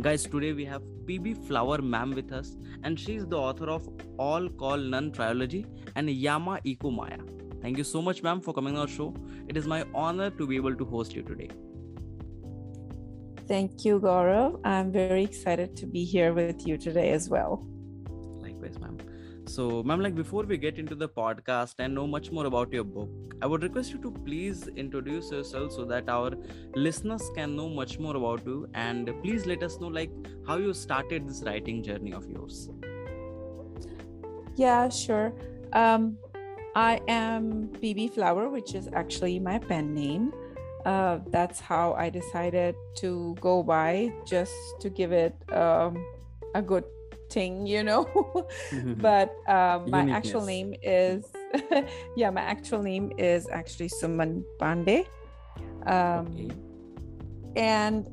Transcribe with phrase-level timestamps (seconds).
[0.00, 3.86] Guys, today we have PB Flower Ma'am with us, and she is the author of
[4.18, 5.66] All Call None trilogy
[5.96, 7.18] and Yama Iko Maya.
[7.60, 9.14] Thank you so much, ma'am, for coming on our show.
[9.48, 11.50] It is my honor to be able to host you today.
[13.46, 14.60] Thank you, Gaurav.
[14.64, 17.66] I'm very excited to be here with you today as well.
[18.40, 18.96] Likewise, ma'am.
[19.46, 22.84] So, ma'am, like before we get into the podcast and know much more about your
[22.84, 23.10] book,
[23.42, 26.32] I would request you to please introduce yourself so that our
[26.74, 30.10] listeners can know much more about you and please let us know like
[30.46, 32.70] how you started this writing journey of yours.
[34.54, 35.32] Yeah, sure.
[35.72, 36.18] Um,
[36.74, 40.32] I am PB Flower, which is actually my pen name
[40.84, 46.04] uh, that's how I decided to go by just to give it um,
[46.54, 46.84] a good
[47.32, 48.06] thing, you know.
[48.98, 51.24] but uh, my actual name is,
[52.16, 55.06] yeah, my actual name is actually Suman Pandey.
[55.86, 56.50] Um, okay.
[57.56, 58.08] And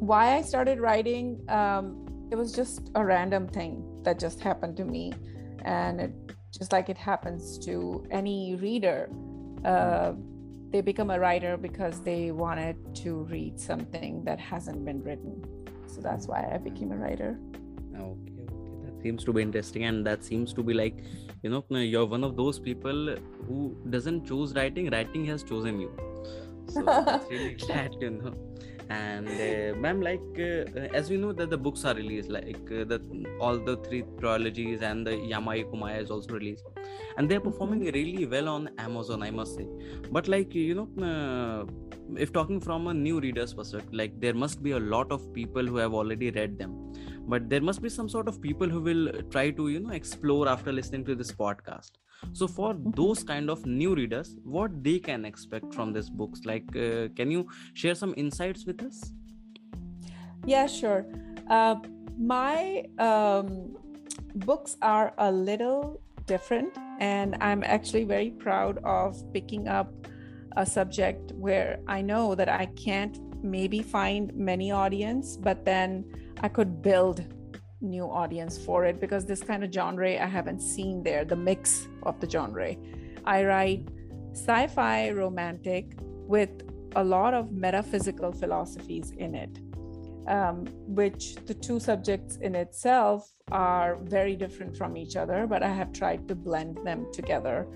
[0.00, 4.84] why I started writing, um, it was just a random thing that just happened to
[4.84, 5.12] me.
[5.64, 6.12] And it,
[6.56, 9.08] just like it happens to any reader.
[9.64, 10.12] Uh,
[10.70, 15.42] they become a writer because they wanted to read something that hasn't been written.
[15.86, 17.38] So that's why I became a writer.
[17.96, 18.84] Okay, okay.
[18.84, 20.98] That seems to be interesting, and that seems to be like,
[21.42, 24.90] you know, you're one of those people who doesn't choose writing.
[24.90, 25.92] Writing has chosen you.
[26.68, 28.34] So that's really glad, you know
[28.90, 32.84] and uh, ma'am like uh, as we know that the books are released like uh,
[32.84, 33.00] the
[33.40, 36.64] all the three trilogies and the Yama Iko Maya is also released
[37.16, 37.94] and they're performing mm-hmm.
[37.94, 39.66] really well on amazon i must say
[40.10, 41.64] but like you know uh,
[42.16, 45.64] if talking from a new reader's perspective like there must be a lot of people
[45.64, 46.72] who have already read them
[47.26, 50.48] but there must be some sort of people who will try to you know explore
[50.48, 51.92] after listening to this podcast.
[52.32, 52.90] So for mm-hmm.
[52.90, 56.40] those kind of new readers what they can expect from these books?
[56.44, 59.12] Like uh, can you share some insights with us?
[60.46, 61.06] Yeah sure.
[61.48, 61.76] Uh,
[62.18, 63.76] my um,
[64.34, 69.92] books are a little different and i'm actually very proud of picking up
[70.56, 76.04] a subject where i know that i can't maybe find many audience but then
[76.46, 77.18] i could build
[77.84, 81.86] new audience for it because this kind of genre I haven't seen there, the mix
[82.02, 82.74] of the genre.
[83.24, 83.88] I write
[84.32, 85.92] sci fi romantic
[86.34, 86.50] with
[86.96, 89.58] a lot of metaphysical philosophies in it,
[90.28, 95.72] um, which the two subjects in itself are very different from each other, but I
[95.72, 97.66] have tried to blend them together.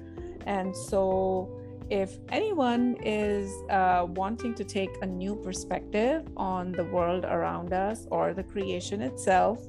[0.46, 7.24] And so, if anyone is uh, wanting to take a new perspective on the world
[7.24, 9.66] around us or the creation itself,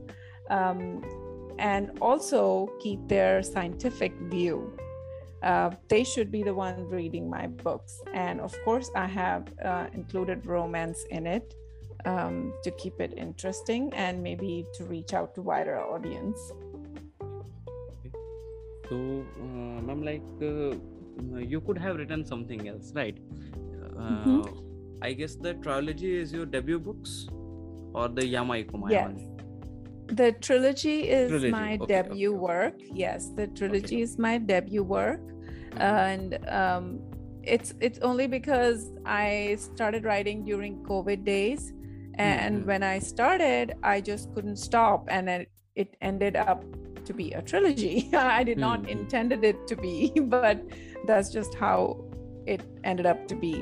[0.50, 1.02] um,
[1.58, 4.78] and also keep their scientific view.
[5.44, 8.02] Uh, they should be the one reading my books.
[8.13, 11.56] And of course, I have uh, included romance in it
[12.06, 16.40] um, to keep it interesting and maybe to reach out to wider audience.
[18.90, 20.75] So, uh, I'm like, uh,
[21.38, 23.18] you could have written something else, right?
[23.96, 24.41] Mm-hmm.
[24.41, 24.47] Uh,
[25.02, 27.28] I guess the trilogy is your debut books
[27.94, 29.12] or the Yama Iko Maya yes.
[29.12, 29.40] One?
[30.16, 31.52] the trilogy is trilogy.
[31.52, 32.40] my okay, debut okay.
[32.40, 34.02] work yes the trilogy okay.
[34.02, 35.22] is my debut work
[35.78, 37.00] and um,
[37.44, 41.74] it's it's only because i started writing during covid days
[42.16, 42.68] and mm-hmm.
[42.68, 46.63] when i started i just couldn't stop and it, it ended up
[47.09, 48.97] to be a trilogy i did not mm-hmm.
[48.97, 49.94] intended it to be
[50.38, 50.66] but
[51.06, 51.78] that's just how
[52.46, 53.56] it ended up to be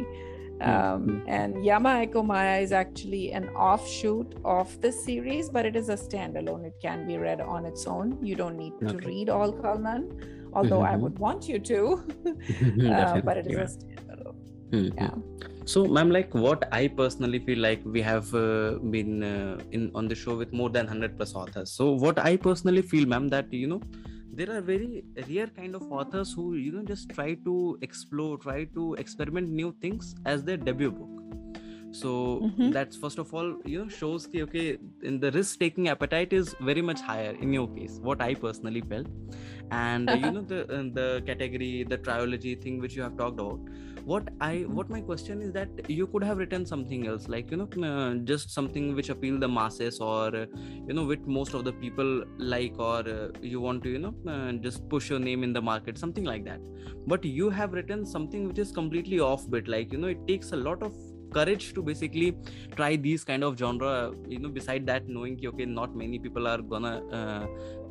[0.59, 1.29] um, mm-hmm.
[1.29, 5.95] and Yama Iko Maya is actually an offshoot of the series, but it is a
[5.95, 6.65] standalone.
[6.65, 8.17] It can be read on its own.
[8.25, 10.93] You don't need to read all None, although mm-hmm.
[10.93, 12.03] I would want you to,
[12.91, 13.61] uh, but it is yeah.
[13.61, 14.35] a standalone.
[14.71, 14.97] Mm-hmm.
[14.97, 15.56] Yeah.
[15.67, 20.07] So, ma'am, like what I personally feel like we have uh, been uh, in on
[20.07, 21.71] the show with more than 100 plus authors.
[21.71, 23.81] So, what I personally feel, ma'am, that you know,
[24.31, 28.63] there are very rare kind of authors who you know just try to explore try
[28.79, 31.09] to experiment new things as their debut book
[31.99, 32.11] so
[32.47, 32.71] Mhm.
[32.73, 34.77] that's first of all you know shows ki, okay
[35.11, 38.81] in the risk taking appetite is very much higher in your case what i personally
[38.81, 39.07] felt
[39.71, 43.59] and you know the uh, the category the trilogy thing which you have talked about
[44.09, 47.57] what i what my question is that you could have written something else like you
[47.61, 50.47] know uh, just something which appeal the masses or
[50.87, 54.13] you know which most of the people like or uh, you want to you know
[54.33, 56.61] uh, just push your name in the market something like that.
[57.05, 60.51] But you have written something which is completely off bit like you know it takes
[60.51, 60.95] a lot of
[61.33, 62.37] courage to basically
[62.75, 66.61] try these kind of genre you know beside that knowing okay not many people are
[66.61, 67.45] gonna uh,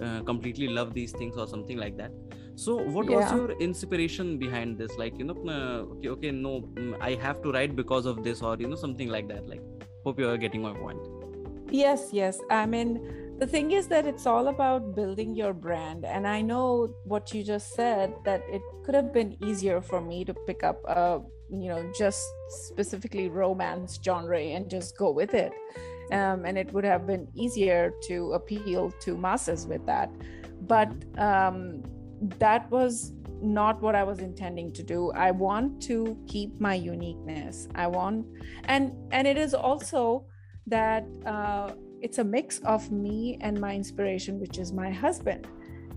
[0.05, 2.13] uh, completely love these things or something like that
[2.57, 6.65] so what was your inspiration behind this like you know uh, okay okay no
[7.01, 9.63] i have to write because of this or you know something like that like
[10.05, 11.01] hope you are getting my point
[11.71, 12.41] Yes, yes.
[12.51, 16.05] I mean, the thing is that it's all about building your brand.
[16.05, 20.25] And I know what you just said that it could have been easier for me
[20.25, 21.21] to pick up a,
[21.51, 25.53] you know, just specifically romance genre and just go with it.
[26.13, 30.11] Um, and it would have been easier to appeal to masses with that.
[30.63, 31.83] But um,
[32.39, 35.13] that was not what I was intending to do.
[35.13, 37.69] I want to keep my uniqueness.
[37.75, 38.27] I want,
[38.65, 40.27] and and it is also
[40.67, 45.47] that uh, it's a mix of me and my inspiration, which is my husband.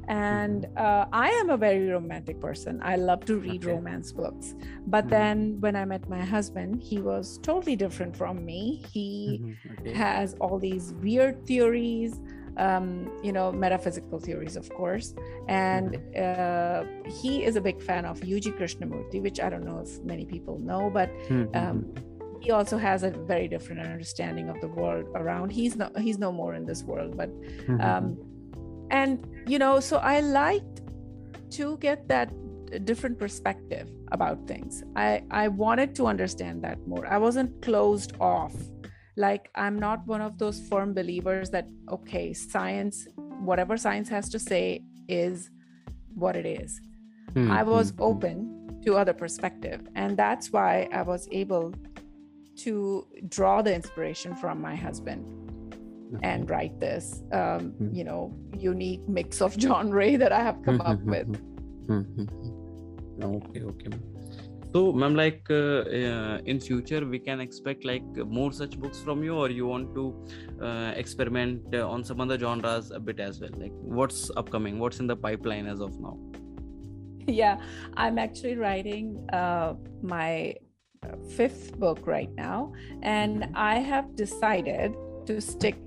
[0.08, 2.80] And uh, I am a very romantic person.
[2.84, 3.74] I love to read Okay.
[3.74, 4.56] romance books.
[4.88, 5.10] But Mhm.
[5.10, 8.84] then when I met my husband, he was totally different from me.
[8.92, 12.20] He Mhm, okay has all these weird theories
[12.66, 15.08] um, you know metaphysical theories of course.
[15.48, 16.84] And uh,
[17.22, 18.46] he is a big fan of U.G.
[18.58, 21.78] Krishnamurti which I don't know if many people know but Mhm, um,
[22.42, 25.48] he also has a very different understanding of the world around.
[25.60, 27.30] He's no he's no more in this world but
[27.68, 28.06] mhm, um,
[29.00, 29.14] and
[29.52, 30.78] you know so i liked
[31.58, 32.28] to get that
[32.86, 34.74] different perspective about things.
[34.96, 37.06] I i wanted to understand that more.
[37.16, 38.54] I wasn't closed off
[39.26, 42.98] like i'm not one of those firm believers that okay science
[43.50, 44.64] whatever science has to say
[45.22, 45.50] is
[46.24, 46.72] what it is
[47.36, 48.34] mhm, I was mhm, open
[48.86, 51.66] to other perspective, and that's why I was able
[52.66, 52.74] to
[53.36, 55.22] draw the inspiration from my husband
[56.30, 57.06] and write this,
[57.40, 57.96] um, Mhm.
[57.98, 58.22] you know,
[58.72, 61.28] unique mix of genre that I have come up with.
[61.88, 62.26] Mm-hmm.
[63.36, 63.92] okay okay.
[64.74, 68.04] So ma'am like uh, uh, in future we can expect like
[68.40, 70.04] more such books from you or you want to
[70.62, 75.00] uh, experiment uh, on some other genres a bit as well like what's upcoming what's
[75.00, 76.18] in the pipeline as of now
[77.28, 77.58] yeah,
[77.96, 80.56] I'm actually writing uh, my
[81.04, 82.74] uh, fifth book right now,
[83.04, 83.52] and Mhm.
[83.56, 84.96] I have decided
[85.28, 85.78] to stick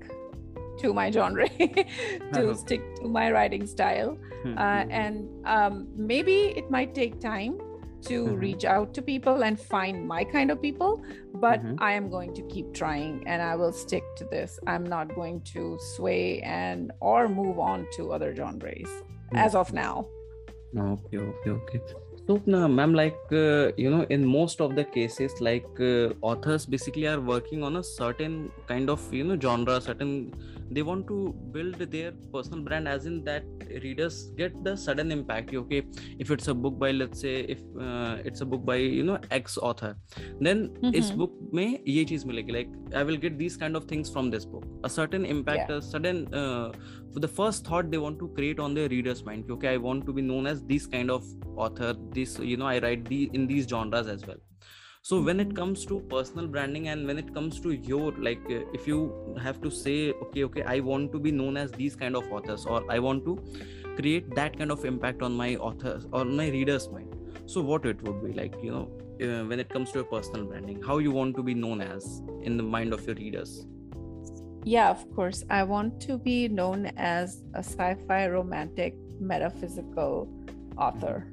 [0.79, 1.49] to my genre,
[2.33, 4.17] to stick to my writing style.
[4.57, 7.57] uh, and um, maybe it might take time
[8.09, 8.39] to Mhm.
[8.45, 11.01] reach out to people and find my kind of people
[11.45, 11.75] but Mhm.
[11.79, 15.41] i am going to keep trying and i will stick to this i'm not going
[15.53, 18.89] to sway and or move on to other genres
[19.35, 20.07] as of now
[20.77, 21.81] okay okay okay
[22.27, 26.65] so uh, ma'am like uh, you know in most of the cases like uh, authors
[26.65, 30.13] basically are working on a certain kind of you know genre certain
[30.72, 31.18] they want to
[31.56, 33.44] build their personal brand as in that
[33.84, 35.82] readers get the sudden impact okay
[36.18, 39.18] if it's a book by let's say if uh, it's a book by you know
[39.30, 39.92] x author
[40.48, 40.62] then
[40.94, 41.18] इस Mhm.
[41.22, 44.44] book में ये चीज मिलेगी like I will get these kind of things from this
[44.54, 45.76] book a certain impact Yeah.
[45.78, 46.66] a sudden uh,
[47.14, 50.06] for the first thought they want to create on their readers mind okay i want
[50.10, 51.30] to be known as this kind of
[51.66, 54.42] author this you know i write the in these genres as well
[55.07, 58.59] so when it comes to personal branding and when it comes to your like uh,
[58.73, 58.99] if you
[59.37, 62.65] have to say okay okay i want to be known as these kind of authors
[62.65, 63.33] or i want to
[63.97, 67.13] create that kind of impact on my authors or my readers mind
[67.45, 68.87] so what it would be like you know
[69.21, 72.21] uh, when it comes to your personal branding how you want to be known as
[72.41, 73.65] in the mind of your readers?
[74.65, 75.43] Yeah of course.
[75.49, 80.29] I want to be known as a sci-fi romantic metaphysical
[80.77, 81.27] author.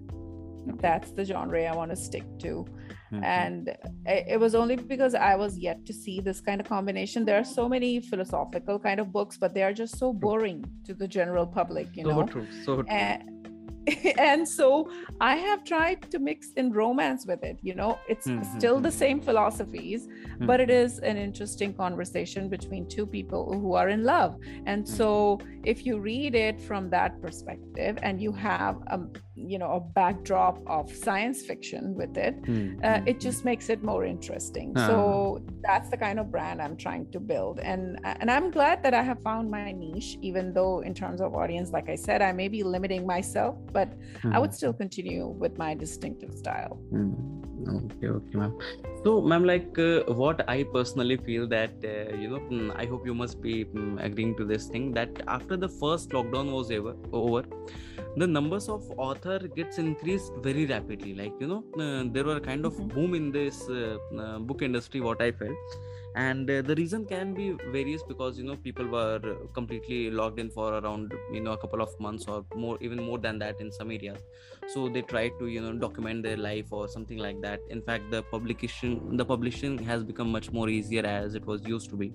[0.67, 2.67] That's the genre i want to stick to
[3.13, 3.23] Mhm.
[3.25, 3.69] and
[4.15, 7.39] it it was only because i was yet to see this kind of combination there
[7.43, 11.09] are so many philosophical kind of books but they are just so boring to the
[11.09, 12.87] general public you so know true so true.
[12.89, 13.40] and,
[14.19, 18.45] and so i have tried to mix in romance with it you know it's Mhm,
[18.57, 18.93] still the mhm.
[19.05, 20.07] same philosophies
[20.41, 24.95] but it is an interesting conversation between two people who are in love and Hmm.
[24.95, 28.99] so if you read it from that perspective and you have a
[29.35, 32.35] you know a backdrop of science fiction with it
[32.85, 34.87] uh, it just makes it more interesting Ah.
[34.87, 34.95] so
[35.67, 39.03] that's the kind of brand i'm trying to build and and i'm glad that i
[39.03, 42.49] have found my niche even though in terms of audience like i said i may
[42.49, 43.89] be limiting myself but
[44.33, 47.40] i would mhm, still continue with my distinctive style mhm.
[47.69, 48.55] Okay okay ma'am.
[49.05, 53.07] So ma'am like uh, what i personally feel that uh, you know mm, i hope
[53.07, 56.95] you must be um, agreeing to this thing that after the first lockdown was ever
[57.13, 57.43] over
[58.17, 61.15] the numbers of author gets increased very rapidly.
[61.15, 62.95] Like you know uh, there were kind of Mhm.
[62.95, 65.79] boom in this uh, uh, book industry what i felt.
[66.17, 69.21] And uh, the reason can be various because you know people were
[69.55, 73.19] completely logged in for around you know a couple of months or more even more
[73.19, 74.19] than that in some areas
[74.73, 77.61] so they try to you know document their life or something like that.
[77.71, 81.91] In fact the publication the publishing has become much more easier as it was used
[81.91, 82.13] to be.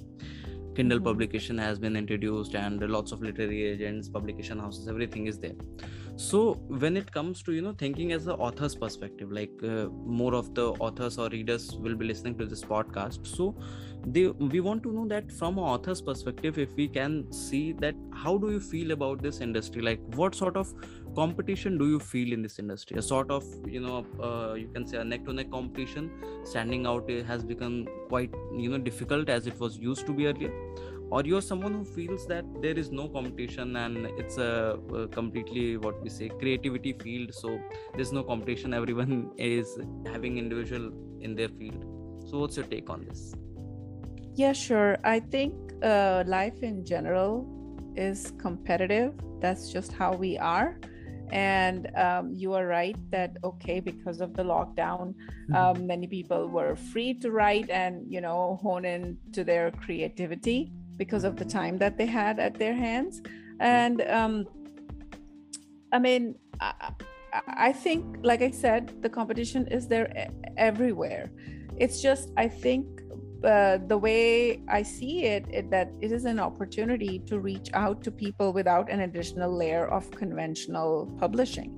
[0.76, 1.06] Kindle Mhm.
[1.10, 5.56] publication has been introduced and lots of literary agents publication houses everything is there.
[6.18, 6.42] So
[6.84, 9.88] when it comes to you know thinking as the author's perspective like uh,
[10.22, 13.28] more of the authors or readers will be listening to this podcast.
[13.28, 13.56] So
[14.06, 17.96] they we want to know that from an author's perspective if we can see that
[18.14, 19.82] how do you feel about this industry?
[19.82, 20.74] Like what sort of
[21.16, 23.44] competition do you feel in this industry a sort of
[23.76, 26.12] you know uh, you can say a neck to neck competition
[26.44, 30.28] standing out uh, has become quite you know difficult as it was used to be
[30.28, 30.52] earlier
[31.12, 35.78] or you're someone who feels that there is no competition and it's a, a completely
[35.78, 37.60] what we say creativity field so
[37.96, 40.92] there's no competition everyone is having individual
[41.22, 41.86] in their field
[42.28, 43.34] so what's your take on this
[44.36, 44.98] Yeah, sure.
[45.06, 47.48] I think uh, life in general
[47.96, 49.14] is competitive.
[49.40, 50.78] That's just how we are.
[51.32, 55.16] And um, you are right that, okay, because of the lockdown,
[55.54, 60.72] um, many people were free to write and, you know, hone in to their creativity
[60.98, 63.22] because of the time that they had at their hands.
[63.60, 64.46] And um,
[65.92, 66.92] I mean, I,
[67.48, 71.32] I- think, like I said, the competition is there everywhere.
[71.78, 73.02] It's just, I think,
[73.46, 78.04] uh, the way I see it, it, that it is an opportunity to reach out
[78.04, 81.72] to people without an additional layer of conventional publishing.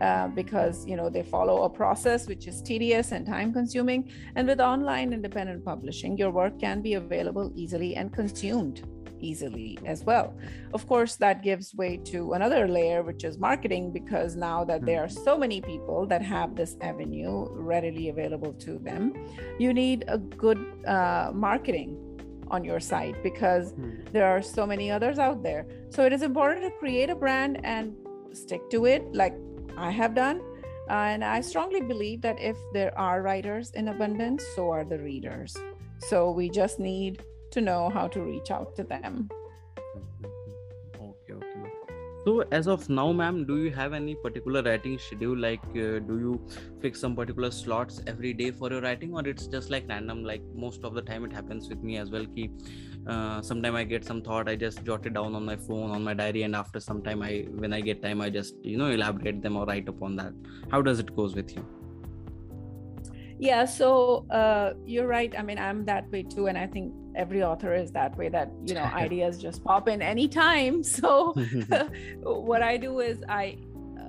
[0.00, 4.48] Uh, because you know they follow a process which is tedious and time consuming and
[4.48, 8.82] with online independent publishing your work can be available easily and consumed
[9.20, 10.34] easily as well.
[10.72, 15.02] Of course that gives way to another layer which is marketing because now that there
[15.02, 19.12] are so many people that have this avenue readily available to them
[19.58, 21.96] you need a good uh, marketing
[22.50, 23.74] on your site because
[24.12, 25.66] there are so many others out there.
[25.90, 27.94] So it is important to create a brand and
[28.32, 29.34] stick to it like
[29.76, 30.40] i have done.
[30.88, 35.56] And i strongly believe that if there are writers in abundance so are the readers.
[35.98, 37.22] So we just need
[37.56, 39.28] to know how to reach out to them.
[41.08, 41.70] Okay okay
[42.24, 45.36] so as of now ma'am do you have any particular writing schedule?
[45.36, 46.46] Like uh, do you
[46.80, 50.24] fix some particular slots every day for your writing or it's just like random?
[50.24, 52.50] Like most of the time it happens with me as well ki
[53.06, 56.02] uh, sometime i get some thought i just jot it down on my phone on
[56.02, 58.88] my diary and after some time i when i get time i just you know
[58.88, 60.32] elaborate them or write upon that.
[60.70, 61.66] How does it goes with you?
[63.38, 65.34] Yeah so uh, you're right.
[65.38, 68.50] I mean i'm that way too and i think every author is that way that
[68.66, 70.82] you know ideas just pop in anytime.
[70.94, 71.32] So
[72.22, 73.58] what i do is i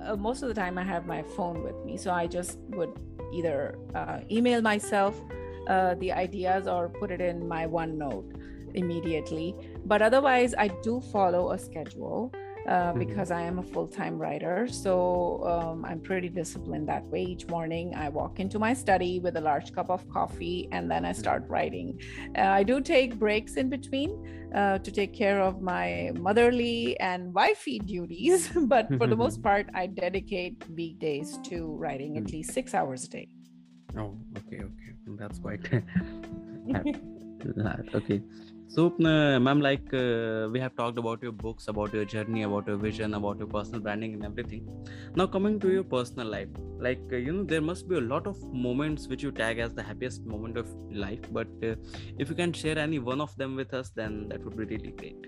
[0.04, 1.96] uh, most of the time i have my phone with me.
[1.96, 2.92] So i just would
[3.32, 5.20] either uh, email myself
[5.68, 8.32] uh, the ideas or put it in my onenote
[8.74, 9.54] immediately.
[9.84, 12.32] But otherwise i do follow a schedule
[12.68, 14.66] uh, because I am a full time writer.
[14.68, 17.22] So um, I'm pretty disciplined that way.
[17.22, 21.04] Each morning, I walk into my study with a large cup of coffee and then
[21.04, 22.00] I start writing.
[22.36, 24.10] Uh, I do take breaks in between
[24.54, 29.66] uh, to take care of my motherly and wifey duties, but for the most part,
[29.74, 32.32] I dedicate weekdays to writing at Mm.
[32.32, 33.28] least six hours a day.
[33.96, 35.62] oh okay okay that's quite
[37.56, 38.22] that okay.
[38.68, 42.66] So uh, ma'am like uh, we have talked about your books about your journey about
[42.66, 44.66] your vision about your personal branding and everything.
[45.14, 46.48] Now coming to your personal life
[46.78, 49.72] like uh, you know there must be a lot of moments which you tag as
[49.74, 51.74] the happiest moment of life but uh,
[52.18, 54.92] if you can share any one of them with us then that would be really
[54.92, 55.26] great.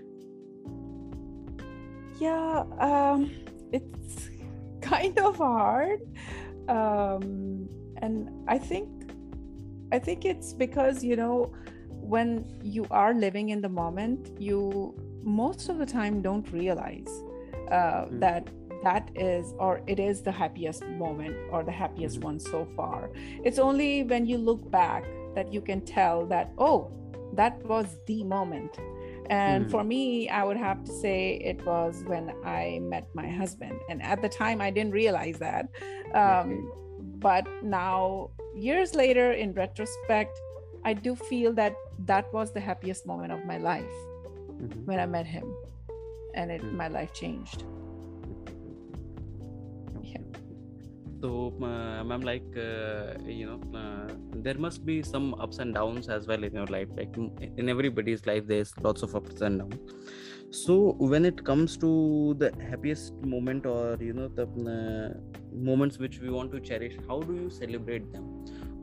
[2.19, 3.31] Yeah, um,
[3.71, 4.29] it's
[4.81, 6.01] kind of hard,
[6.67, 7.69] um,
[8.01, 8.89] and I think
[9.91, 11.53] I think it's because you know
[12.13, 12.29] when
[12.63, 17.11] you are living in the moment, you most of the time don't realize
[17.71, 18.19] uh, Mm.
[18.25, 18.43] that
[18.83, 22.23] that is or it is the happiest moment or the happiest Mhm.
[22.29, 22.99] one so far.
[23.47, 25.03] It's only when you look back
[25.35, 26.79] that you can tell that oh,
[27.41, 28.71] that was the moment.
[29.29, 29.71] And Mm.
[29.73, 30.03] for me,
[30.39, 31.17] I would have to say
[31.51, 33.77] it was when I met my husband.
[33.89, 35.65] And at the time, I didn't realize that.
[36.23, 36.49] Um,
[37.27, 40.33] but now, years later, in retrospect,
[40.83, 43.97] I do feel that that was the happiest moment of my life
[44.59, 44.85] Mhm.
[44.85, 45.47] when I met him.
[46.35, 46.73] And it, Mm.
[46.73, 47.63] my life changed.
[50.03, 50.21] Yeah.
[51.21, 51.29] so
[51.69, 54.07] uh, ma'am like uh, you know uh,
[54.45, 57.17] there must be some ups and downs as well in your life like
[57.57, 59.79] in everybody's life there's lots of ups and downs
[60.51, 65.09] so when it comes to the happiest moment or you know the uh,
[65.51, 68.25] moments which we want to cherish how do you celebrate them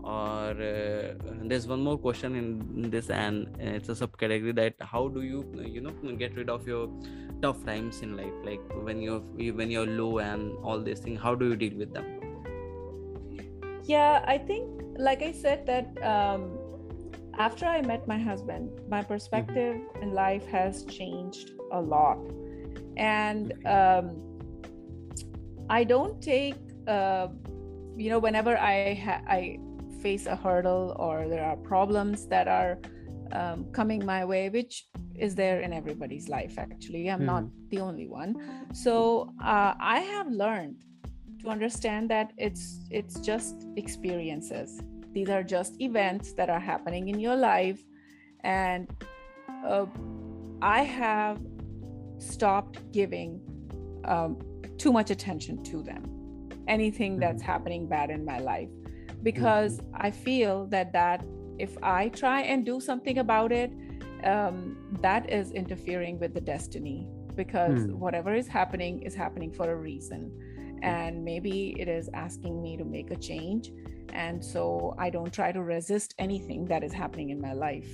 [0.07, 5.23] or uh, there's one more question in this and it's a subcategory that how do
[5.23, 5.41] you
[5.77, 6.89] you know get rid of your
[7.43, 8.37] tough times in life?
[8.45, 9.21] Like when you're
[9.61, 12.07] when you're low and all these things how do you deal with them?
[13.85, 16.59] Yeah i think like i said that um,
[17.39, 20.03] after i met my husband my perspective mm-hmm.
[20.03, 22.19] in life has changed a lot.
[22.97, 24.23] And um,
[25.69, 27.29] i don't take uh,
[27.97, 29.59] you know whenever i ha- i
[30.07, 32.73] face a hurdle or there are problems that are
[33.39, 34.75] um, coming my way which
[35.27, 37.05] is there in everybody's life actually.
[37.11, 37.35] I'm mm-hmm.
[37.35, 38.31] not the only one.
[38.85, 38.97] So
[39.53, 40.79] uh, i have learned
[41.41, 42.65] to understand that it's
[42.99, 44.69] it's just experiences.
[45.17, 47.81] These are just events that are happening in your life.
[48.61, 48.83] And
[49.73, 49.87] uh,
[50.79, 51.39] i have
[52.33, 53.31] stopped giving
[54.13, 54.33] um,
[54.83, 56.03] too much attention to them.
[56.77, 57.53] Anything that's mm-hmm.
[57.53, 58.75] happening bad in my life
[59.27, 60.07] because mm-hmm.
[60.07, 61.25] i feel that that
[61.59, 63.73] if i try and do something about it
[64.25, 64.59] um,
[65.03, 67.95] that is interfering with the destiny because mm.
[68.05, 70.23] whatever is happening is happening for a reason
[70.83, 73.73] and maybe it is asking me to make a change
[74.13, 77.93] and so i don't try to resist anything that is happening in my life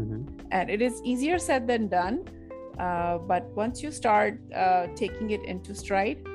[0.00, 0.22] mm-hmm.
[0.50, 2.24] and it is easier said than done
[2.78, 6.26] uh, but once you start uh, taking it into stride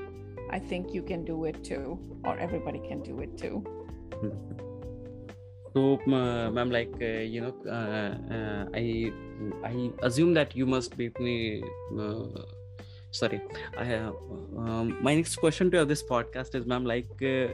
[0.51, 3.78] i think you can do it too or everybody can do it too mm-hmm.
[5.73, 9.11] so ma'am like uh, you know uh, uh, i
[9.63, 11.09] i assume that you must be
[13.11, 13.41] sorry.
[13.77, 14.13] I have
[14.57, 17.47] um, my next question to this podcast is ma'am like uh,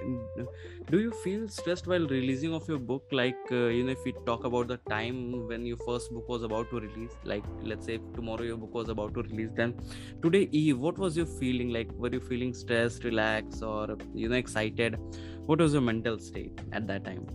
[0.91, 3.05] do you feel stressed while releasing of your book?
[3.11, 6.43] Like uh, you know if we talk about the time when your first book was
[6.43, 9.79] about to release like let's say tomorrow your book was about to release then
[10.21, 11.69] today eve what was your feeling?
[11.69, 14.99] Like were you feeling stressed relaxed or you know excited
[15.45, 17.25] what was your mental state at that time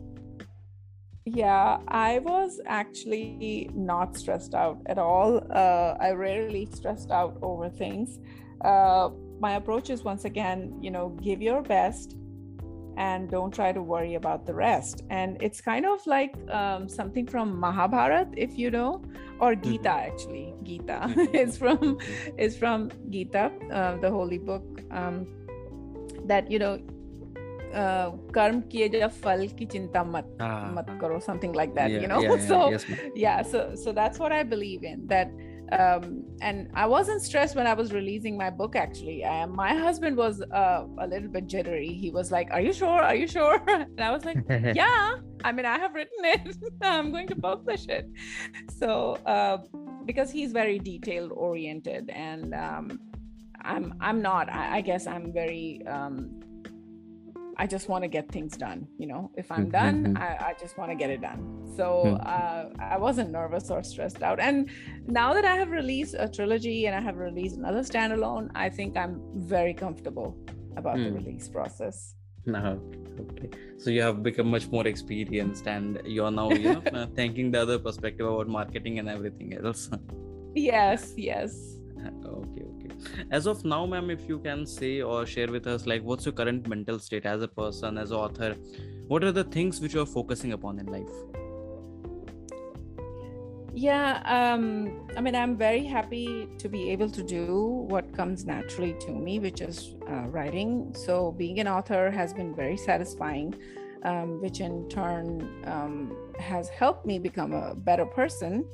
[1.27, 5.47] yeah, I was actually not stressed out at all.
[5.51, 8.19] Uh, I rarely stressed out over things.
[8.65, 12.17] Uh, my approach is once again, you know, give your best
[12.97, 15.03] and don't try to worry about the rest.
[15.11, 19.03] And it's kind of like um, something from Mahabharat, if you know,
[19.39, 19.71] or mm-hmm.
[19.71, 20.55] Gita actually.
[20.63, 21.35] Gita mm-hmm.
[21.35, 22.39] is from mm-hmm.
[22.39, 24.83] is from Gita, uh, the holy book.
[24.91, 25.27] Um,
[26.27, 26.79] that you know
[27.76, 30.38] कर्म किए जब फल की चिंता मत
[30.76, 32.86] मत करो something like that yeah, you know yeah, so yes,
[33.24, 35.34] yeah so so that's what i believe in that
[35.72, 38.76] um, and I wasn't stressed when I was releasing my book.
[38.76, 41.88] Actually, uh, my husband was uh, a little bit jittery.
[41.88, 43.02] He was like, "Are you sure?
[43.02, 44.38] Are you sure?" And I was like,
[44.76, 45.16] "Yeah.
[45.44, 46.56] I mean, I have written it.
[46.82, 48.08] I'm going to publish it."
[48.78, 49.58] So, uh,
[50.06, 53.00] because he's very detail oriented, and um,
[53.62, 54.52] I'm I'm not.
[54.54, 56.30] I, I guess I'm very um,
[57.61, 58.89] I just want to get things done.
[58.97, 60.17] You know, if I'm done, mm-hmm.
[60.17, 61.41] I, I, just want to get it done.
[61.77, 62.81] So mm-hmm.
[62.81, 64.41] uh, I wasn't nervous or stressed out.
[64.41, 64.71] And
[65.07, 68.97] now that I have released a trilogy and I have released another standalone, I think
[68.97, 70.39] I'm very comfortable
[70.79, 71.05] about mm.
[71.05, 72.15] the release process.
[72.47, 72.81] No,
[73.21, 73.51] okay.
[73.77, 77.61] So you have become much more experienced, and you're now, you know, uh, thinking the
[77.61, 79.91] other perspective about marketing and everything else.
[80.55, 81.77] yes, yes.
[82.25, 82.65] Okay,
[83.31, 86.33] as of now ma'am if you can say or share with us like what's your
[86.33, 88.57] current mental state as a person as an author?
[89.09, 91.11] What are the things which you're focusing upon in life?
[93.73, 97.55] Yeah um, i mean i'm very happy to be able to do
[97.89, 100.93] what comes naturally to me which is uh, writing.
[100.95, 103.55] So being an author has been very satisfying
[104.03, 108.65] um, which in turn um, has helped me become a better person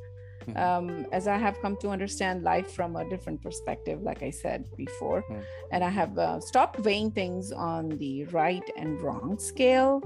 [0.47, 0.57] Hmm.
[0.57, 4.65] um, as I have come to understand life from a different perspective, like I said
[4.77, 5.25] before.
[5.29, 5.43] Mm.
[5.73, 10.03] And I have uh, stopped weighing things on the right and wrong scale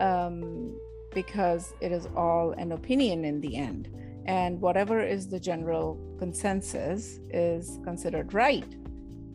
[0.00, 0.74] um,
[1.12, 3.90] because it is all an opinion in the end.
[4.24, 8.76] And whatever is the general consensus is considered right.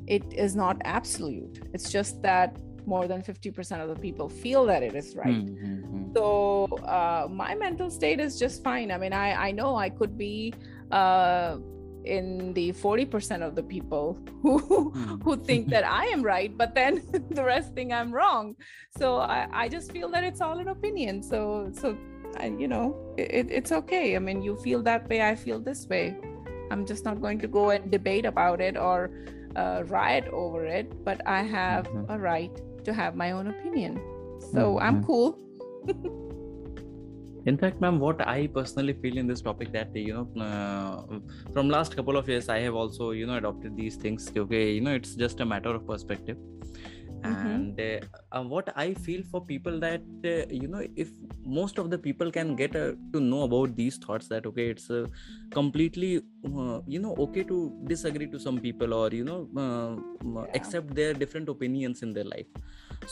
[0.08, 1.60] It is not absolute.
[1.74, 5.46] It's just that more than 50% of the people feel that it is right.
[5.46, 6.14] Mm-hmm.
[6.16, 8.92] So uh, my mental state is just fine.
[8.92, 10.54] I mean, I, I know I could be
[10.92, 11.58] uh,
[12.06, 15.22] in the 40% of the people who mm.
[15.24, 18.56] who think that I am right, but then the rest think I'm wrong.
[18.98, 21.22] So I, I just feel that it's all an opinion.
[21.22, 21.98] So so
[22.38, 24.16] I, you know it, it's okay.
[24.16, 26.16] I mean, you feel that way, I feel this way.
[26.72, 29.10] I'm just not going to go and debate about it or
[29.56, 32.12] uh, riot over it, but I have mm-hmm.
[32.12, 34.00] a right to have my own opinion
[34.54, 35.06] so i'm Mhm.
[35.10, 35.30] cool
[37.52, 41.20] in fact ma'am what i personally feel in this topic that you know uh,
[41.54, 44.82] from last couple of years i have also you know adopted these things okay you
[44.88, 46.38] know it's just a matter of perspective.
[47.28, 48.00] And uh,
[48.38, 51.10] uh, what i feel for people that uh, you know if
[51.60, 54.90] most of the people can get uh, to know about these thoughts that okay it's
[54.90, 55.06] uh,
[55.60, 56.12] completely
[56.46, 57.58] uh, you know okay to
[57.94, 59.40] disagree to some people or you know
[60.44, 60.54] Yeah.
[60.60, 62.48] accept their different opinions in their life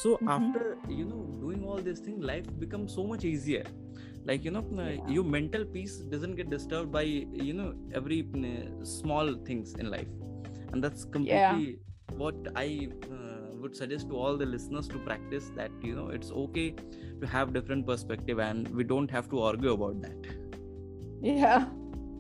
[0.03, 0.27] so Mhm.
[0.37, 3.63] after you know doing all this thing life becomes so much easier
[4.29, 5.07] like you know Yeah.
[5.15, 7.03] your mental peace doesn't get disturbed by
[7.49, 8.19] you know every
[8.83, 10.11] small things in life
[10.71, 11.79] and that's completely
[12.21, 13.34] what i uh,
[13.65, 16.67] would suggest to all the listeners to practice that you know it's okay
[17.21, 20.35] to have different perspective and we don't have to argue about that.
[21.21, 21.65] Yeah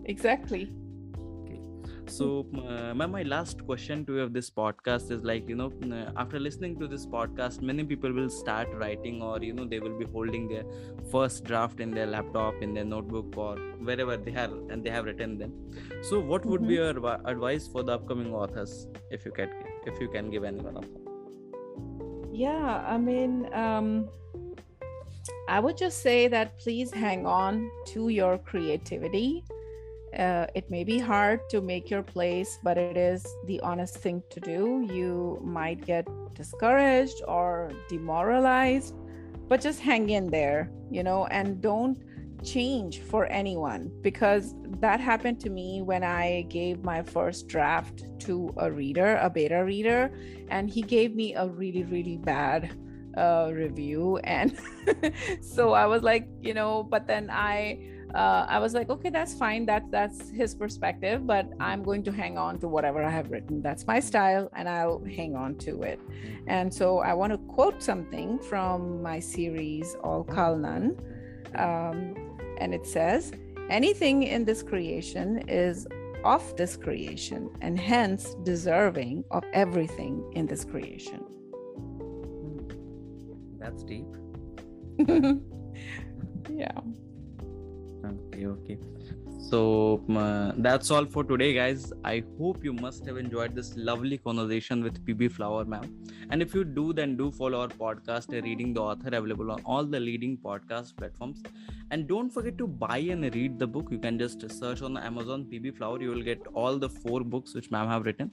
[0.05, 0.71] exactly.
[1.17, 1.59] Okay,
[2.07, 5.71] so uh, my, my last question to you of this podcast is like you know
[5.91, 9.79] uh, after listening to this podcast many people will start writing or you know they
[9.79, 10.65] will be holding their
[11.11, 13.55] first draft in their laptop in their notebook or
[13.89, 15.53] wherever they have and they have written them.
[16.01, 16.91] So what would be your
[17.35, 19.49] advice for the upcoming authors if you can
[19.85, 21.04] if you can give any one of them
[22.35, 24.09] Yeah, I mean, um,
[25.47, 29.45] I would just say that please hang on to your creativity.
[30.19, 34.21] Uh, it may be hard to make your place, but it is the honest thing
[34.31, 34.85] to do.
[34.91, 38.95] You might get discouraged or demoralized,
[39.47, 41.97] but just hang in there, you know, and don't
[42.45, 48.53] change for anyone because that happened to me when I gave my first draft to
[48.57, 50.11] a reader, a beta reader,
[50.49, 52.77] and he gave me a really, really bad
[53.17, 54.17] uh, review.
[54.23, 54.57] And
[55.41, 59.33] so I was like, you know, but then I uh, I was like, okay, that's
[59.33, 59.65] fine.
[59.65, 63.61] That's that's his perspective, but I'm going to hang on to whatever I have written.
[63.61, 65.99] That's my style, and I'll hang on to it.
[66.47, 70.95] And so I want to quote something from my series All Kalnan,
[71.59, 72.15] um,
[72.59, 73.31] and it says,
[73.69, 75.87] "Anything in this creation is
[76.23, 81.23] of this creation, and hence deserving of everything in this creation."
[83.65, 84.05] that's deep.
[86.49, 86.79] Yeah.
[88.05, 88.77] okay okay.
[89.49, 91.91] So uh, that's all for today guys.
[92.03, 95.87] I hope you must have enjoyed this lovely conversation with pb flower ma'am.
[96.29, 99.61] And if you do then do follow our podcast uh, reading the author available on
[99.65, 101.43] all the leading podcast platforms
[101.95, 103.87] and don't forget to buy and read the book.
[103.89, 106.01] You can just search on amazon pb flower.
[106.05, 108.31] You will get all the four books which ma'am have written.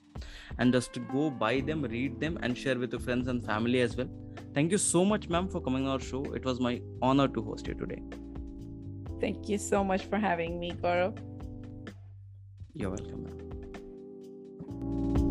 [0.58, 3.96] And just go buy them read them and share with your friends and family as
[3.96, 4.10] well.
[4.58, 6.24] Thank you so much ma'am for coming on our show.
[6.40, 6.74] It was my
[7.10, 8.02] honor to host you today.
[9.20, 11.28] Thank you so much for having me, Gaurav.
[12.80, 15.21] you're welcome ma'am